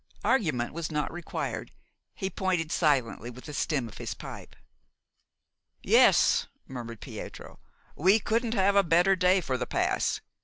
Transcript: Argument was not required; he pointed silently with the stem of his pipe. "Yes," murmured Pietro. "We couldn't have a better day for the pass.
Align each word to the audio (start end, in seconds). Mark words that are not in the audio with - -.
Argument 0.23 0.73
was 0.73 0.89
not 0.91 1.13
required; 1.13 1.71
he 2.15 2.27
pointed 2.27 2.71
silently 2.71 3.29
with 3.29 3.43
the 3.45 3.53
stem 3.53 3.87
of 3.87 3.99
his 3.99 4.15
pipe. 4.15 4.55
"Yes," 5.83 6.47
murmured 6.67 7.01
Pietro. 7.01 7.59
"We 7.95 8.17
couldn't 8.19 8.55
have 8.55 8.75
a 8.75 8.81
better 8.81 9.15
day 9.15 9.41
for 9.41 9.59
the 9.59 9.67
pass. 9.67 10.19